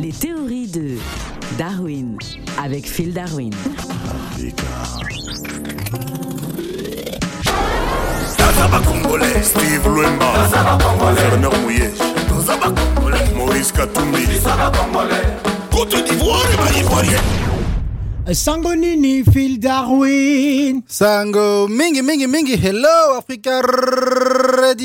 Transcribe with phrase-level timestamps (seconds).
[0.00, 0.96] Les théories de
[1.58, 2.16] Darwin
[2.58, 3.52] avec Phil Darwin.
[8.38, 10.32] Tazaba Congolais, Steve Luemba,
[11.02, 11.90] Werner Mouye,
[13.36, 14.24] Maurice Katumbi,
[15.70, 17.20] Côte d'Ivoire et Mali Ivoirien.
[18.32, 20.82] Sangonini, Phil Darwin.
[20.86, 23.60] Sango, mingi, mingi, mingi, hello Africa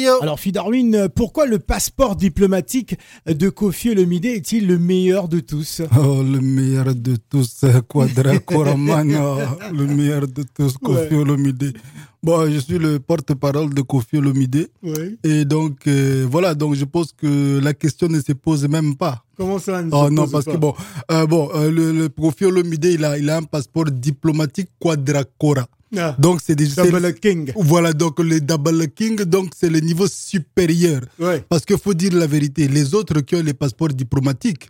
[0.04, 5.82] Alors, Phil Darwin, pourquoi le passeport diplomatique de Kofi Olomide est-il le meilleur de tous?
[5.98, 11.16] Oh, le meilleur de tous, Quadra Koramana, le meilleur de tous, Kofi Ouais.
[11.16, 11.74] Olomide.
[12.22, 14.70] Bon, je suis le porte-parole de Kofi Olomide.
[14.84, 15.18] Oui.
[15.24, 19.24] Et donc, euh, voilà, donc je pense que la question ne se pose même pas.
[19.38, 20.74] Comment ça ne Oh se non, pose parce pas que bon,
[21.12, 25.68] euh, bon euh, le, le Kofi Olomide, il a, il a un passeport diplomatique Quadracora.
[25.98, 26.68] Ah, Donc, c'est des...
[26.68, 27.52] Double King.
[27.56, 31.02] Voilà, donc le Double King, donc c'est le niveau supérieur.
[31.20, 31.44] Ouais.
[31.48, 34.70] Parce qu'il faut dire la vérité, les autres qui ont les passeports diplomatiques,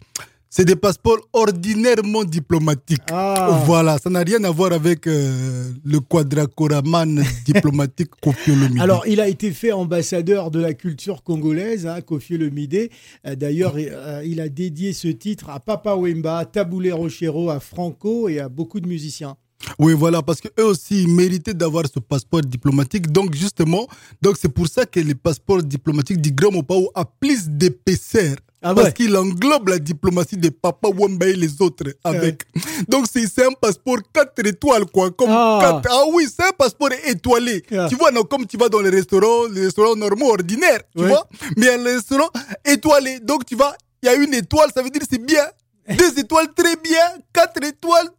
[0.57, 3.01] c'est des passeports ordinairement diplomatiques.
[3.11, 3.61] Ah.
[3.65, 8.79] Voilà, ça n'a rien à voir avec euh, le quadracoraman diplomatique Kofi Olomide.
[8.79, 12.89] Alors, il a été fait ambassadeur de la culture congolaise, hein, Kofi Olomide.
[13.27, 17.59] Euh, D'ailleurs, euh, il a dédié ce titre à Papa Wemba, à Taboulé Rochero, à
[17.59, 19.35] Franco et à beaucoup de musiciens.
[19.79, 23.11] Oui, voilà, parce qu'eux aussi, ils méritaient d'avoir ce passeport diplomatique.
[23.11, 23.87] Donc, justement,
[24.21, 28.35] donc c'est pour ça que le passeport diplomatique du Grand Mopao a plus d'épaisseur.
[28.67, 32.41] Ah parce qu'il englobe la diplomatie de Papa Wamba et les autres avec.
[32.89, 35.11] Donc, c'est un passeport 4 étoiles, quoi.
[35.11, 35.81] Comme Ah.
[35.87, 37.61] ah oui, c'est un passeport étoilé.
[37.89, 41.27] Tu vois, non, comme tu vas dans les restaurants, les restaurants normaux, ordinaires, tu vois.
[41.57, 42.29] Mais un restaurant
[42.65, 43.19] étoilé.
[43.19, 45.45] Donc, tu vas, il y a une étoile, ça veut dire c'est bien.
[45.87, 47.05] Deux étoiles, très bien.
[47.31, 48.09] Quatre étoiles,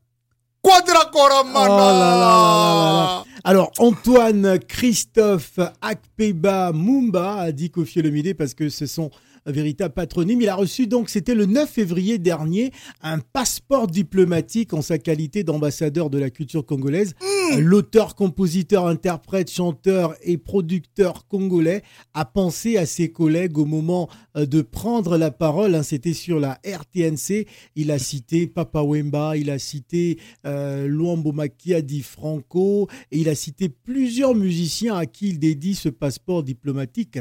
[3.20, 3.22] Oh.
[3.44, 9.10] Alors, Antoine Christophe Akpeba Mumba a dit Kofi Olomide parce que ce sont
[9.46, 10.40] véritable patronyme.
[10.40, 15.44] Il a reçu donc, c'était le 9 février dernier, un passeport diplomatique en sa qualité
[15.44, 17.14] d'ambassadeur de la culture congolaise.
[17.58, 21.82] L'auteur, compositeur, interprète, chanteur et producteur congolais
[22.14, 25.74] a pensé à ses collègues au moment euh, de prendre la parole.
[25.74, 25.82] hein.
[25.82, 27.46] C'était sur la RTNC.
[27.76, 33.28] Il a cité Papa Wemba, il a cité euh, Luambo Makia Di Franco et il
[33.28, 37.18] a cité plusieurs musiciens à qui il dédie ce passeport diplomatique.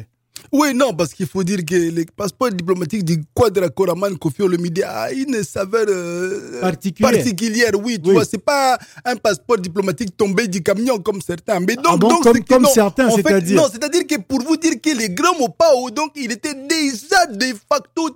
[0.57, 5.11] Oui, non, parce qu'il faut dire que le passeport diplomatique du Quadracoraman Kofi Olomide a
[5.11, 7.11] une saveur euh, Particulière.
[7.11, 8.15] particulière, oui, tu Oui.
[8.15, 11.59] vois, c'est pas un passeport diplomatique tombé du camion comme certains.
[11.59, 14.79] Mais donc, Ah bon, donc comme- non, certains, c'est-à-dire Non, c'est-à-dire que pour vous dire
[14.81, 18.09] que les grands Mopao, donc, il était déjà de facto,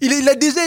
[0.00, 0.60] il, il a déjà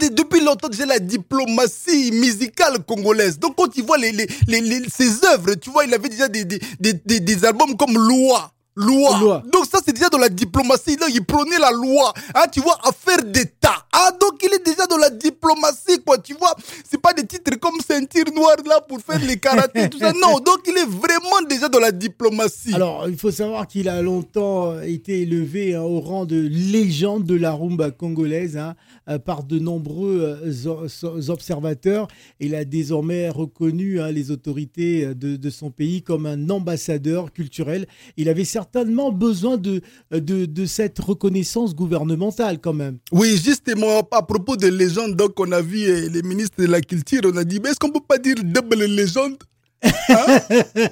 [0.00, 3.38] de- depuis longtemps déjà la diplomatie musicale congolaise.
[3.38, 6.28] Donc, quand tu vois les, les, les, les- ses œuvres, tu vois, il avait déjà
[6.28, 8.50] des, des, des, des albums comme Loi.
[8.86, 9.18] Loi.
[9.20, 9.42] Loi.
[9.52, 10.96] Donc ça, c'est déjà dans la diplomatie.
[10.96, 12.12] Là, il prenait la loi.
[12.34, 13.86] Hein, tu vois, affaire d'État.
[13.92, 16.18] Ah, donc il est déjà dans la diplomatie, quoi.
[16.18, 16.54] Tu vois,
[16.88, 20.12] c'est pas des titres comme ceinture noire là pour faire les karatés, tout ça.
[20.12, 22.74] Non, donc il est vraiment déjà dans la diplomatie.
[22.74, 27.24] Alors, il faut savoir qu'il a longtemps euh, été élevé hein, au rang de légende
[27.24, 28.74] de la rumba congolaise hein,
[29.08, 32.08] euh, par de nombreux euh, observateurs.
[32.38, 37.86] Il a désormais reconnu hein, les autorités de, de son pays comme un ambassadeur culturel.
[38.16, 39.80] Il avait certainement besoin de,
[40.12, 42.98] de, de cette reconnaissance gouvernementale quand même.
[43.12, 46.80] Oui, justement, à propos de légende, donc on a vu euh, les ministres de la
[46.80, 49.36] culture, on a dit, mais est-ce qu'on peut pas dire double légende?
[49.82, 50.40] Hein?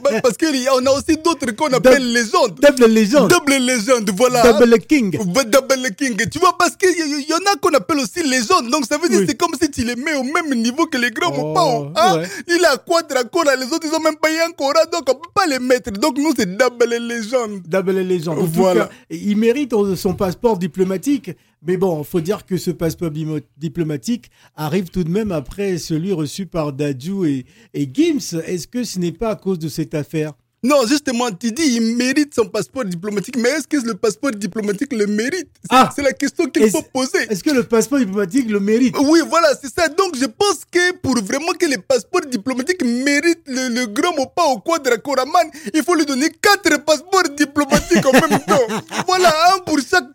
[0.02, 2.58] Bah, Parce qu'on a aussi d'autres qu'on appelle légendes.
[2.60, 4.52] Double légende, Double légende, voilà.
[4.52, 5.10] double king.
[5.18, 6.16] Double King.
[6.30, 8.70] Tu vois, parce qu'il y, y en a qu'on appelle aussi légende.
[8.70, 9.26] Donc, ça veut dire Oui.
[9.28, 11.92] c'est comme si tu les mets au même niveau que les grands Oh, Mopao.
[11.96, 12.18] Hein?
[12.20, 12.28] ouais.
[12.48, 15.30] Il a Quadracora, les autres, ils ont même pas eu un Cora, donc on peut
[15.34, 15.90] pas les mettre.
[15.92, 17.60] Donc, nous, c'est Double Légende.
[17.66, 18.38] Double légende.
[18.52, 18.86] Voilà.
[18.86, 21.30] cas, il mérite son passeport diplomatique.
[21.66, 23.10] Mais bon, faut dire que ce passeport
[23.56, 28.40] diplomatique arrive tout de même après celui reçu par Dadju et, et Gims.
[28.46, 31.94] Est-ce que ce n'est pas à cause de cette affaire Non, justement, tu dis, il
[31.96, 33.36] mérite son passeport diplomatique.
[33.36, 35.48] Mais est-ce que le passeport diplomatique le mérite?
[35.62, 35.94] C'est Ah.
[36.02, 37.22] la question qu'il faut poser.
[37.30, 38.96] Est-ce que le passeport diplomatique le mérite?
[38.98, 39.86] Oui, voilà, c'est ça.
[39.88, 44.42] Donc, je pense que pour vraiment que les passeports diplomatiques méritent le, le grand Mopa
[44.54, 48.66] au Quadracoraman, il faut lui donner quatre passeports diplomatiques en même temps.
[49.06, 50.10] Voilà, un pour chaque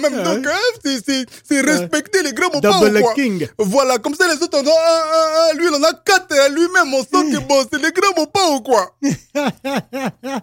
[0.00, 0.22] Même.
[0.22, 3.14] Donc, hein, c'est- respecter les grands Mopa Double quoi.
[3.14, 3.46] King.
[3.58, 5.56] Voilà, comme ça, les autres en ont un, un, un.
[5.56, 6.92] Lui, il en a quatre à lui-même.
[6.94, 8.94] On sent que bon, c'est les grands Mopa ou quoi.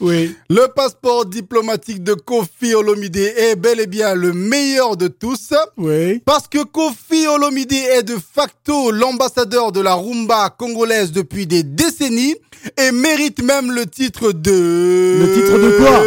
[0.00, 0.36] Oui.
[0.50, 5.54] Le passeport diplomatique de Kofi Olomide est bel et bien le meilleur de tous.
[5.78, 6.20] Oui.
[6.26, 12.36] Parce que Kofi Olomide est de facto l'ambassadeur de la rumba congolaise depuis des décennies
[12.78, 15.20] et mérite même le titre de...
[15.20, 16.02] Le titre de quoi?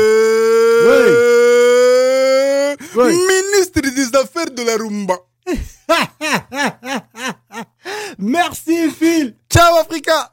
[0.85, 1.28] Oui.
[3.07, 5.15] Ministre des Affaires de la Rumba.
[8.19, 9.35] Merci Phil.
[9.49, 10.29] Ciao Africa.